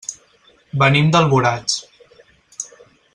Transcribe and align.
Venim 0.83 1.11
d'Alboraig. 1.15 1.77